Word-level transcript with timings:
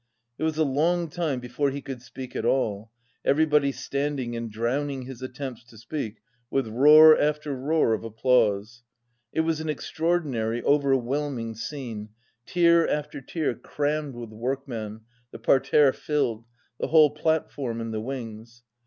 It 0.39 0.43
was 0.45 0.57
a 0.57 0.63
long 0.63 1.09
time 1.09 1.39
before 1.39 1.69
he 1.69 1.79
could 1.79 2.01
speak 2.01 2.35
at 2.35 2.43
all, 2.43 2.89
everybody 3.23 3.71
standing 3.71 4.35
and 4.35 4.49
drowning 4.49 5.03
his 5.03 5.21
attempts 5.21 5.63
to 5.65 5.77
speak 5.77 6.17
with 6.49 6.67
roar 6.67 7.15
after 7.15 7.53
roar 7.53 7.93
of 7.93 8.03
applause. 8.03 8.81
It 9.31 9.41
was 9.41 9.61
an 9.61 9.69
extraordinary, 9.69 10.63
overwhelming 10.63 11.53
scene, 11.53 12.09
tier 12.47 12.87
after 12.87 13.21
tier 13.21 13.53
crammed 13.53 14.15
with 14.15 14.31
workmen, 14.31 15.01
the 15.29 15.37
parterre 15.37 15.93
filled, 15.93 16.45
the 16.79 16.87
whole 16.87 17.11
platform 17.11 17.79
and 17.79 17.93
the 17.93 18.01
wings. 18.01 18.63